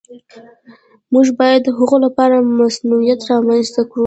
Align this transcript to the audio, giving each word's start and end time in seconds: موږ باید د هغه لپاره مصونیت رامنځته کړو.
موږ 1.13 1.27
باید 1.39 1.61
د 1.65 1.69
هغه 1.77 1.97
لپاره 2.05 2.35
مصونیت 2.59 3.19
رامنځته 3.31 3.81
کړو. 3.91 3.99